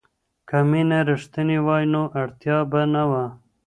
که 0.47 0.57
مینه 0.69 0.99
رښتینې 1.09 1.57
وای 1.65 1.85
نو 1.93 2.03
اړتیا 2.21 2.57
به 2.71 2.81
نه 2.93 3.03
وه. 3.09 3.25